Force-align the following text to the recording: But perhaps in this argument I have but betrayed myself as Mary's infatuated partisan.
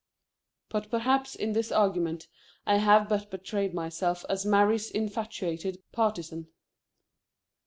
But 0.69 0.89
perhaps 0.89 1.35
in 1.35 1.53
this 1.53 1.71
argument 1.71 2.27
I 2.65 2.77
have 2.77 3.07
but 3.07 3.29
betrayed 3.29 3.75
myself 3.75 4.25
as 4.27 4.47
Mary's 4.47 4.89
infatuated 4.89 5.83
partisan. 5.91 6.47